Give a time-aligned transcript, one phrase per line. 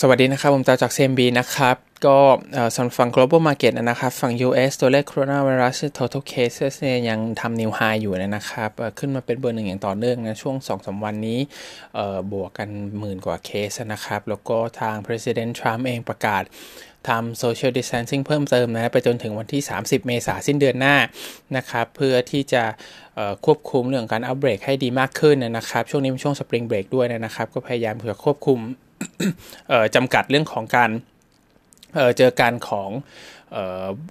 [0.00, 1.76] สวัสดีนะครับ ผมจากจาก CMB นะครับ
[2.06, 2.18] ก็
[2.74, 11.38] สำหรับฝั่ง global market นะครับฝั่ง US ตัวเลข coronavirus total cases เนี่ยยังทำ new high อยู่นะครับ ขึ้นมาเป็นเบอร์หนึ่งอย่างต่อเนื่องนะช่วง 2-3 วันนี้
[12.32, 12.68] บวกกัน
[12.98, 16.42] หมื่นกว่าเคสนะครับ แล้วก็ทาง president Trump เองประกาศ
[17.08, 20.96] ทำ social distancing เพิ่มเติมนะไปจนถึงวันที่ 30 เมษายนสิ้นเดือนหน้า
[21.56, 22.62] นะครับ เพื่อที่จะ
[23.44, 28.60] ควบคุมเรื่องการอัปเบรกให้ดีมากขึ้นนะครับ ช่วงนี้เป็นช่วงสปริงเบรกด้วยนะครับ ก็พยายามเพื่อควบคุม
[29.94, 30.90] จำกัดเรื่องของการ
[32.16, 32.90] เจอการของ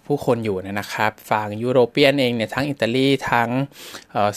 [0.05, 3.49] ผู้คนอยู่นะครับฝั่ง European เองเนี่ยทั้งอิตาลีทั้ง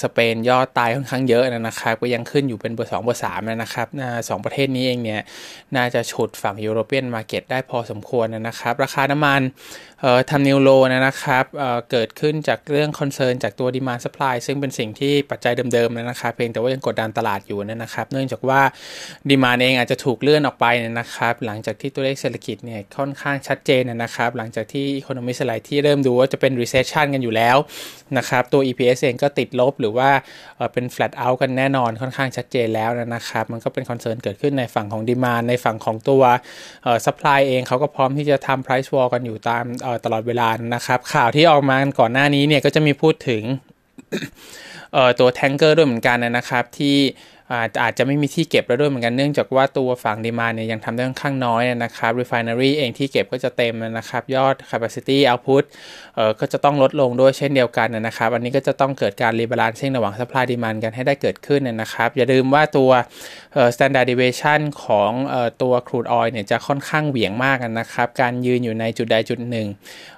[0.03, 3.87] สเปนยอดตายค่อนข้างเยอะนะครับก็ยังขึ้นอยู่เป็นเบอร์สองเบอร์สามนะครับ
[4.29, 5.21] สองประเทศนี้เองเนี่ย
[5.77, 9.41] น่าจะฉุดฝั่ง European market ได้พอสมควรนะครับ ราคาน้ำมัน
[10.31, 18.61] ทำ new low นะครับเกิดขึ้นจากเรื่อง concern จากตัว demand supply ซึ่งเป็นสิ่งที่ปัจจัยเดิมๆนะครับเพียงแต่ว่ายังกดดันตลาดอยู่นะครับ เนื่องจากว่า
[19.31, 20.67] demand เองอาจจะถูกเลื่อนออกไป
[21.01, 27.57] นะครับ หลังจากที่ตัวเลขเศรษฐกิจเนี่ยค่อนข้างชัดเจนนะครับ หลังจากที่ economist หลายที่เริ่มดูว่าจะเป็น recession กันอยู่แล้ว
[28.19, 30.11] นะครับตัว EPS เองก็ติดลบหรือว่า
[30.73, 36.23] เป็น flat out กันแน่นอนค่อนข้างชัดเจนแล้วนะครับมันก็เป็น concern เกิดขึ้นในฝั่งของ demand ในฝั่งของตัว
[37.07, 39.65] supply เองเขาก็พร้อมที่จะทำ price war กันอยู่ตาม
[40.05, 43.43] ตลอดเวลานะครับ ข่าวที่ออกมาก่อนหน้านี้เนี่ยก็จะมีพูดถึง
[45.19, 46.97] ตัวแทงเกอร์ด้วยเหมือนกันนะครับที่
[47.83, 55.65] อาจจะไม่มีที่เก็บแล้วด้วยเหมือนกันเนื่องจากว่าตัวฝั่งดีมาเนี่ยยังทำได้ค่อนข้างน้อยนะครับ refinery เองที่เก็บก็จะเต็มนะครับ ยอด capacity output
[56.17, 62.91] เอ่อก็จะต้องลดลงด้วยเช่นเดียวกันนะครับ อันนี้ก็จะต้องเกิดการ rebalancing ระหว่าง supply demand กันให้ได้เกิดขึ้นนะครับ อย่าลืมว่าตัว
[63.55, 69.67] เอ่อ standard deviation ของเอ่อตัว crude oil เนี่ยจะค่อนข้างเหวี่ยงมากนะครับ การยืนอยู่ในจุดใดจุดหนึ่ง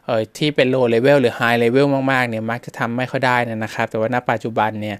[0.06, 4.98] เอ่อที่เป็น low level หรือ high level มากๆเนี่ยมักจะทำไม่ค่อยได้นะครับ แต่ว่าณปัจจุบันเนี่ย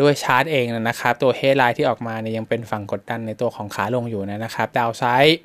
[0.00, 5.38] ด้วยชาร์ตเองนะครับ ตัวเฮดไลน์ที่ออกมาเนี่ยยังเป็นฝั่งกดดันในตัวของขาลงอยู่นะครับดาวไซด์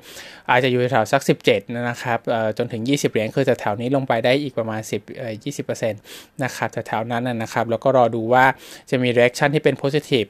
[0.50, 2.18] อาจจะอยู่แถวสัก 17 นะครับ
[2.58, 8.44] จนถึง 20 เหรียญคือจะแถวนี้ลงไปได้อีกประมาณ 10 20%นะครับแถวนั้นนะครับ แล้วก็รอดูว่า
[8.90, 10.28] จะมี reaction ที่เป็น positive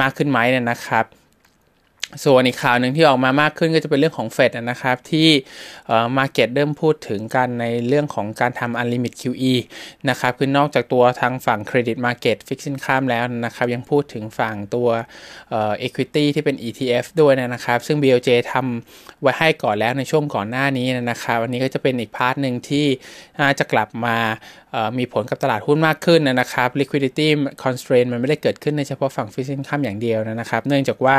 [0.00, 0.38] มากขึ้นไหม
[0.70, 1.04] นะครับ
[2.24, 5.28] ส่วนอีกข่าวหนึ่งที่ออกมามากขึ้นก็จะเป็นเรื่องของเฟดนะครับ ที่
[6.16, 9.54] market เริ่มพูดถึงกันในเรื่องของการทำ unlimit QE
[10.08, 14.88] นะครับ คือนอกจากตัวทางฝั่ง credit market fixed income แล้วนะครับ ยังพูดถึงฝั่งตัว
[15.50, 15.54] เอ
[15.86, 22.86] equity ที่เป็น ETF ด้วยนะครับ ซึ่ง BOJ ทำไว้ให้ก่อนแล้วในช่วงก่อนหน้านี้นะครับวันนี้ก็จะเป็นอีก part หนึ่งที่
[23.58, 24.16] จะกลับมา
[24.98, 27.28] มีผลกับตลาดหุ้นมากขึ้นนะครับ liquidity
[27.64, 31.16] constraint มันไม่ได้เกิดขึ้นในเฉพาะฝั่ง fixed income อย่างเดียวนะครับ เนื่องจากว่า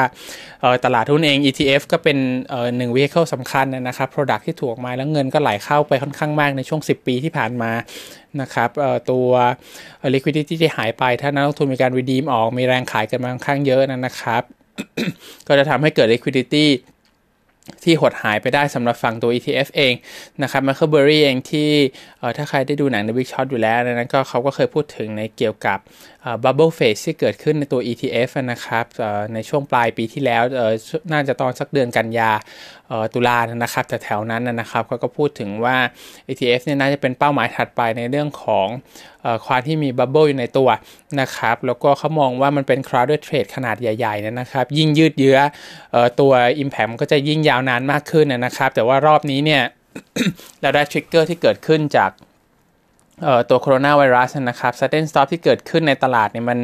[0.86, 2.18] ตลาดหุ้นเอง ETF ก็เป็น
[2.78, 7.72] หนึ่ง vehicle สำคัญนะครับ product ที่ถูกมาแล้วเงินก็ไหลเข้าไปค่อนข้างมากในช่วง 10 ปีที่ผ่านมา
[8.42, 8.70] นะครับ
[9.12, 9.30] ตัว
[10.14, 14.44] liquidity ที่หายไป ถ้านักลงทุนมีการ redeem ออกมีแรงขายกันมาค่อนข้างเยอะนะครับ
[15.48, 16.66] ก็จะทำให้เกิด liquidity
[17.84, 19.94] ที่หดหายไปได้สำหรับฝั่งตัว ETF เอง
[20.44, 21.70] นะครับมาร์เบอรี่เองที่
[22.38, 25.80] ถ้าใครได้ดูหนังในวิกช็อตอยู่แล้วนั้นก็เขาก็เคยพูดถึงในเกี่ยวกับ
[26.44, 28.86] bubble phase ที่เกิดขึ้นในตัว ETF นะครับ
[29.34, 30.44] ในช่วงปลายปีที่แล้ว
[31.12, 32.32] น่าจะตอนสักเดือนกันยา
[33.14, 35.78] ตุลานะครับแต่แถวนั้นนะครับเขาก็พูดถึงว่า
[36.30, 38.68] ETF เนี่ยน่าจะเป็นเป้าหมายถัดไปในเรื่องของ
[39.46, 40.70] ความที่มี bubble อยู่ในตัว
[41.22, 45.38] นะครับแล้วก็เขามองว่ามันเป็น crowded trade ขนาดใหญ่ๆนะครับยิ่งยืดเยื้อ
[46.20, 46.32] ตัว
[46.64, 49.64] impact มันก็จะยิ่งยาวนานมากขึ้นนะครับ แต่ว่ารอบนี้เนี่ย
[50.62, 52.12] เราได้ trigger ที่เกิดขึ้นจาก
[53.50, 56.60] ตัวโคโรนาไวรัสนะครับ sudden stop ที่เกิดขึ้นในตลาดเนี่ยมัน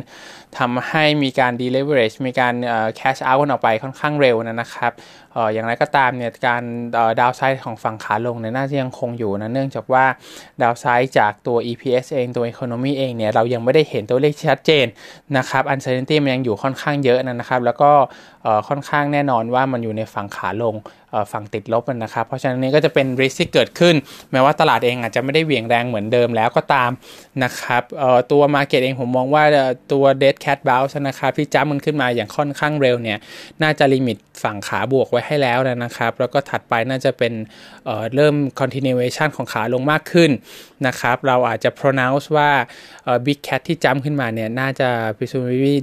[0.59, 2.53] ทำให้มีการ deleverage มีการ
[2.99, 4.93] cash out กันออกไปค่อนข้างเร็วนะครับ
[5.53, 6.63] อย่างไรก็ตามเนี่ยการ
[7.19, 10.05] ดาวไซด์ของฝั่งขาลงเนี่ยน่าจะยังคงอยู่นะเนื่องจากว่า
[10.61, 14.85] ดาวไซด์จากตัว EPS เองตัว Economy เองเนี่ยเรายังไม่ได้เห็นตัวเลขชัดเจน
[15.37, 17.91] นะครับ Uncertainty มันยังอยู่ค่อนข้างเยอะนะครับ แล้วก็
[18.67, 20.75] ค่อนข้างแน่นอนว่ามันอยู่ในฝั่งขาลง
[21.31, 23.95] ฝั่งติดลบนะครับ เพราะฉะนั้นนี้ก็จะเป็นริสที่เกิดขึ้น
[24.31, 26.91] แม้ว่าตลาดเองอาจจะไม่ได้เหวี่ยงแรงเหมือนเดิมแล้วก็ตาม
[27.43, 27.83] นะครับ
[28.31, 29.43] ตัว market เองผมมองว่า
[29.91, 30.05] ตัว
[30.43, 33.17] dead cat bounce นะครับที่จ้ำมันขึ้นมาอย่างค่อนข้างเร็วเนี่ย
[33.63, 37.33] น่าจะ limit ฝั่งขาบวกไว้ให้แล้วนะครับ แล้วก็ถัดไปน่าจะเป็น
[37.85, 40.31] เริ่ม continuation ของขาลงมากขึ้น
[40.87, 42.49] นะครับ เราอาจจะ pronounce ว่า
[43.25, 45.75] big cat ที่จ้ำขึ้นมาเนี่ยน่าจะ presumably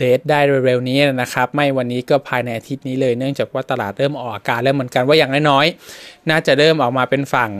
[0.00, 7.50] dead ได้เร็วๆนี้นะครับ ไม่วันนี้ก็ภายในอาทิตย์นี้เลย เนื่องจากว่าตลาดเริ่มออกอาการแล้วเหมือนกันว่าอย่างน้อยๆน่าจะเริ่มออกมาเป็นฝั่ง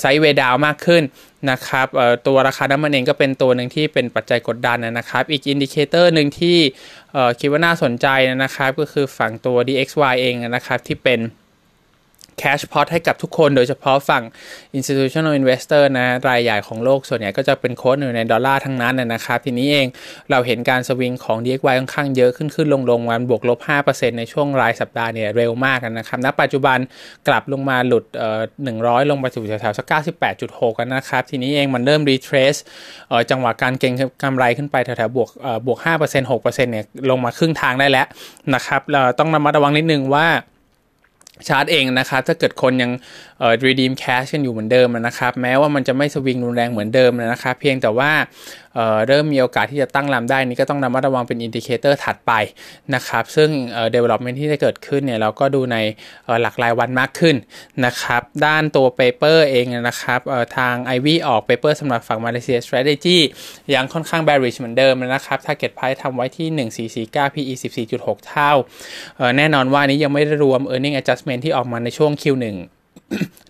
[0.00, 1.02] sideway down มากขึ้น
[1.50, 1.86] นะครับ
[2.26, 6.58] ตัวราคาน้ำมันเองก็เป็นตัวหนึ่งที่เป็นปัจจัยกดดันนะครับ อีก indicator หนึ่งที่
[7.40, 8.06] คิดว่าน่าสนใจ
[8.44, 11.20] นะครับ ก็คือฝั่งตัว DXY เองนะครับที่เป็น
[12.40, 14.22] cash pot ให้กับทุกคนโดยเฉพาะฝั่ง
[14.78, 19.86] institutional investor นะ รายใหญ่ของโลกส่วนใหญ่ก็จะเป็น quote อยู่ในดอลลาร์ทั้งนั้นนะครับ ทีนี้เอง
[20.30, 23.58] เราเห็นการสวิงของ DXY ค่อนข้างเยอะขึ้นขึ้นลงลงวันบวกลบ
[23.88, 26.78] 5%ในช่วงรายสัปดาห์เนี่ยเร็วมากนะครับณปัจจุบัน
[27.28, 28.40] กลับลงมาหลุดเอ่อ
[28.76, 29.86] 100 ลงไปสู่แถวๆสัก
[30.32, 32.58] 98.6 กันนะครับ ทีนี้เองมันเริ่ม retrace
[33.08, 33.92] เอ่อจังหวะการเก็ง
[34.22, 38.06] กำไรขึ้นไปแถวๆบวกเอ่อบวก5% 6%เนี่ยลงมาครึ่งทางได้แล้ว
[38.54, 40.26] นะครับเราต้องระมัดระวังนิดนึงว่า
[41.48, 42.90] ชาร์ตเองนะครับถ้าเกิดคนยัง
[43.40, 48.10] เอ่อ redeem cash กันอยู่เหมือนเดิมนะครับแม้ว่ามันจะไม่สวิงรุนแรงเหมือนเดิมนะครับเพียงแต่ว่า
[48.74, 52.32] เอ่อเริ่มมีโอกาสที่จะตั้งลำได้นี่ก็ต้องระมัดระวังเป็น indicator ถัดไป
[52.94, 55.76] นะครับซึ่งเอ่อ development ที่จะเกิดขึ้นเนี่ยเราก็ดูใน
[56.24, 57.36] เอ่อหลักรายวันมากขึ้น
[57.84, 63.18] นะครับด้านตัว paper เองนะครับเอ่อทาง Ivy ออก paper สำหรับฝั่ง Malaysia strategy
[63.74, 66.48] ยังค่อนข้าง bearish เหมือนเดิมนะครับ target price ทำไว้ที่
[67.12, 67.54] 1449 PE
[67.94, 68.52] 14.6 เท่า
[69.16, 72.44] เอ่อแน่นอนว่านี้ยังไม่ได้รวม earning adjustment ที่ออกมาในช่วง Q1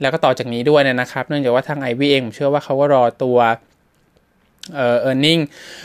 [0.01, 3.39] แล้วก็ต่อจากนี้ด้วยนะครับ เนื่องจากว่าทาง IV เองผมเชื่อว่าเขาก็รอตัว
[4.75, 5.43] เอ่อ earning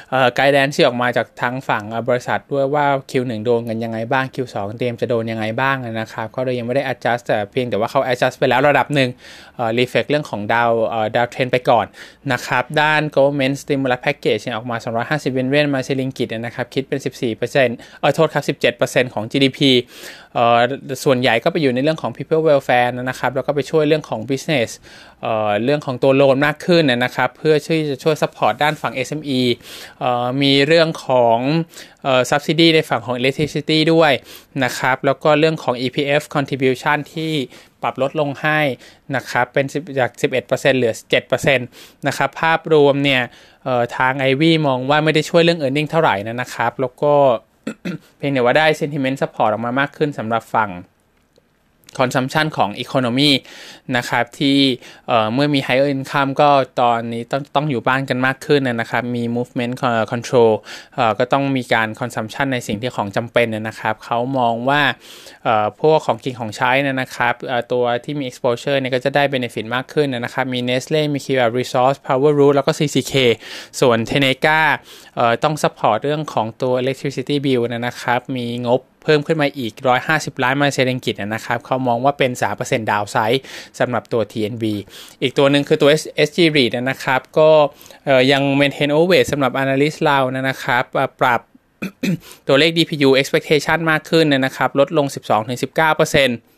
[0.09, 9.09] เอ่อ guidance ที่ออกมาจากทางฝั่งบริษัทด้วยว่า Q1 โดนกันยังไงบ้าง Q2 เตรียมจะโดนยังไงบ้างนะครับเขาเลยยังไม่ได้ adjust แต่เพียงแต่ว่าเขา adjust ไปแล้วระดับหนึ่ง
[9.55, 11.85] เอ่อ reflect เรื่องของดาวเอ่อดาวเทรนไปก่อน
[12.33, 14.77] นะครับ ด้าน government stimulus package ที่ออกมา
[15.07, 17.39] 250เยนเยนมาเซลิงกิตนะครับ คิดเป็น 14%
[17.99, 18.43] เอ่อโทษครับ
[18.77, 19.59] 17%ของ GDP
[20.33, 20.59] เอ่อ
[21.03, 24.69] ส่วนใหญ่ก็ไปอยู่ในเรื่องของ people welfare นะครับ แล้วก็ไปช่วยเรื่องของ business
[25.21, 29.41] เเรื่องของตัวโลนมากขึ้นนะครับ เพื่อช่วยจะช่วย support ด้านฝั่ง SME
[29.99, 31.37] เอ่อมีเรื่องของ
[32.03, 34.11] เอ่อ subsidy ในฝั่งของ electricity ด้วย
[34.63, 37.33] นะครับ แล้วก็เรื่องของ EPF contribution ที่
[37.81, 38.59] ปรับลดลงให้
[39.15, 39.65] นะครับ เป็น
[39.99, 40.11] จาก
[40.45, 40.93] 11%เหลือ
[41.49, 43.21] 7%นะครับ ภาพรวมเนี่ย
[43.97, 47.13] ทาง Ivy มองว่าไม่ได้ช่วยเรื่อง earning เท่าไหร่นะครับ แล้วก็
[48.17, 50.69] เพียงแต่ว่าได้ sentiment support ออกมามากขึ้นสำหรับฝั่ง
[51.99, 53.31] consumption ของ economy
[53.97, 54.57] นะครับที่
[55.33, 56.49] เมื่อมี higher income ก็
[56.81, 59.73] ตอนนี้ต้องต้องอยู่บ้านกันมากขึ้นนะครับ มี movement
[60.11, 60.51] control
[61.19, 64.81] ก็ต้องมีการ consumption ในสิ่งที่ของจำเป็นนะครับ เขามองว่า
[65.81, 67.33] พวกของกินของใช้นะครับ
[67.71, 73.13] ตัวที่มี exposure เนี่ยก็จะได้ benefit มากขึ้นนะครับ มี Nestle มี Kia Resource Power Root แล้วก็ CCK
[73.79, 74.59] ส่วน Teneca
[75.43, 79.73] ต้อง support เรื่องของตัว electricity bill นะครับ มีงบ พิ่มขึ้นมาอีก
[80.07, 82.31] 150 ล้านมาเซเรงกิตนะครับเขามองว่าเป็น
[82.61, 83.41] 3%ดาวไซด์
[83.79, 84.63] สำหรับตัว TNB
[85.21, 85.89] อีกตัวหนึ่งคือตัว
[86.27, 87.49] SG REIT นะครับ ก็
[88.31, 90.83] ยัง maintain overweight สำหรับ analyst เรานะครับ
[91.21, 91.41] ปรับ
[92.47, 95.07] ตัวเลข DPU expectation มากขึ้นนะครับ ลดลง
[95.71, 96.56] 12-19%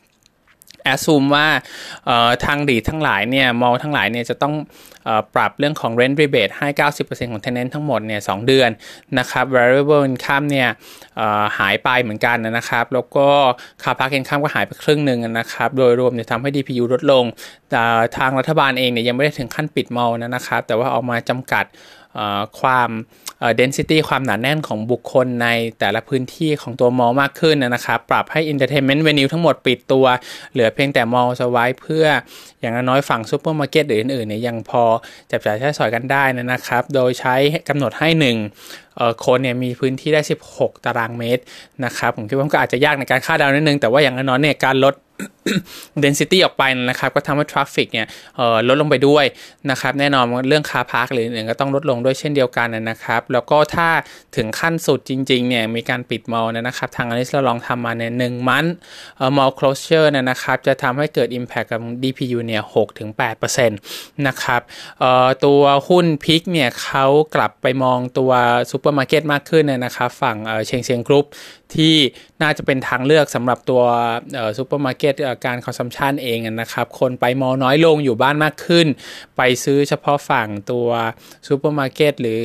[0.89, 1.47] แอสซูมว่า
[2.45, 4.55] ทางดีทั้งหลายเนี่ยมอลทั้งหลายเนี่ยจะต้อง
[5.35, 6.67] ปรับเรื่องของ rent rebate ให้
[6.99, 8.69] 90%ของ tenant ทั้งหมดเนี่ย2เดือน
[9.19, 10.69] นะครับ variable income เนี่ย
[11.57, 13.27] หายไปเหมือนกันนะครับ แล้วก็
[13.83, 17.25] car park income ก็หายไปครึ่งหนึ่งนะครับ โดยรวมเนี่ยทำให้ DPU ลดลง
[18.17, 21.65] ทางรัฐบาลเองเนี่ยยังไม่ได้ถึงขั้นปิด mall นะครับ แต่ว่าออกมาจำกัด
[22.59, 22.89] ความ
[23.59, 25.47] density ความหนาแน่นของบุคคลใน
[25.79, 30.05] แต่ละพื้นที่ของตัว mall มากขึ้นนะครับ ปรับให้ entertainment venue ทั้งหมดปิดตัว
[30.51, 32.05] เหลือเพียงแต่ mall จะไว้เพื่อ
[32.59, 34.83] อย่างน้อยฝั่งซูเปอร์มาร์เก็ตหรืออื่นๆเนี่ยยังพอ
[35.31, 37.35] จับจ่ายใช้สอยกันได้นะครับ โดยใช้
[37.69, 38.09] กำหนดให้
[38.67, 40.21] 1คนเนี่ยมีพื้นที่ได้
[40.53, 41.43] 16 ตารางเมตร
[41.85, 44.95] นะครับ ผมคิดว่าก็อาจจะยากในการคาดเดานิดนึง แต่ว่าอย่างน้อยเนี่ยการลด
[46.03, 48.07] density ออกไปนะครับก็ทำให้ traffic เนี่ย
[48.67, 49.25] ลดลงไปด้วย
[49.71, 53.87] นะครับแน่นอนเรื่อง car park หรืออื่นก็ต้องลดลงด้วยเช่นเดียวกันนะครับ แล้วก็ถ้า
[54.35, 58.65] ถึงขั้นสุดจริงๆเนี่ยมีการปิด mall นะครับทาง analyst เราลองทำมาเนี่ยหนึ่งมัน
[59.37, 62.63] มอล closure นะครับจะทำให้เกิด impact กับ DPU เนี่ย
[63.19, 64.61] 6-8%นะครับ
[65.45, 67.05] ตัวหุ้น pick เนี่ยเขา
[67.35, 68.31] กลับไปมองตัว
[68.71, 71.25] ซูเปอร์มาร์เก็ตมากขึ้นนะครับฝั่ง Sheng Siong Group
[71.75, 71.95] ที่
[72.41, 73.81] น่าจะเป็นทางเลือกสำหรับตัว
[74.57, 75.13] ซูเปอร์มาร์เก็ต
[75.45, 78.87] การ consumption เองนะครับ คนไป mall น้อยลงอยู่บ้านมากขึ้น
[79.37, 80.87] ไปซื้อเฉพาะฝั่งตัว
[81.47, 82.41] ซูเปอร์มาร์เก็ตหรือ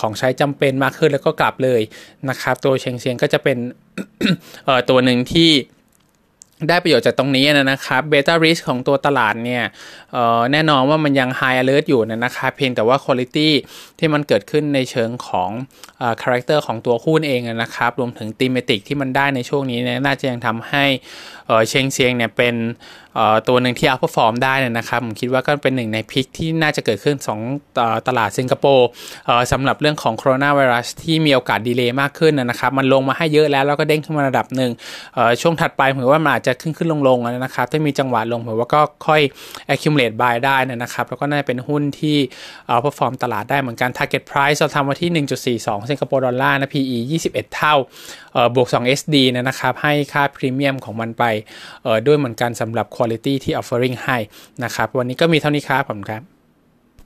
[0.00, 1.80] ของใช้จำเป็นมากขึ้นแล้วก็กลับเลย
[2.28, 3.58] นะครับ ตัว Sheng Siong ก็จะเป็น
[4.90, 5.50] ตัวหนึ่งที่
[6.68, 9.64] ได้ประโยชน์จากตรงนี้นะครับ beta risk ของตัวตลาดเนี่ย
[10.52, 13.36] แน่นอนว่ามันยัง high alert อยู่นะครับเพียงแต่ว่าคุณภาพ
[13.98, 15.50] ที่มันเกิดขึ้นในเชิงของ
[16.22, 20.84] character ของตัวหุ้นเองนะครับ รวมถึง thematic ที่มันได้ในช่วงนี้น่าจะยังทำให้
[21.68, 22.54] Sheng Siong เนี่ยเป็น
[23.48, 27.16] ตัวหนึ่งที่ outperform ได้นะครับ ผมคิดว่าก็เป็นหนึ่งใน pick ที่น่าจะเกิดขึ้น
[27.62, 28.88] 2ตลาดสิงคโปร์
[29.52, 34.70] สำหรับเรื่องของโคโรนาไวรัสที่มีโอกาส delay มากขึ้นนะครับ มันลงมาให้เยอะแล้วแล้วก็เด้งขึ้นมาระดับหนึ่ง
[35.40, 39.20] ช่วงถัดไปผมว่ามันอาจจะจะขึ้นขึ้นลงลงนะครับ ถ้ามีจังหวะลงผมว่าก็ค่อย
[39.72, 42.16] accumulate buy ได้นะครับ แล้วก็น่าจะเป็นหุ้นที่
[42.66, 45.10] เอ่อ perform ตลาดได้เหมือนกัน target price เราทำไว้ที่
[45.58, 46.96] 1.42สิงคโปร์ดอลลาร์นะ PE
[47.28, 47.74] 21 เท่า
[48.32, 51.24] เอ่อบวก 2 SD นะครับ ให้ค่าพรีเมียมของมันไป
[51.82, 54.16] เอ่อด้วยเหมือนกันสำหรับ quality ที่ offering ให้
[54.64, 56.31] นะครับ วันนี้ก็มีเท่านี้ครับผมครับ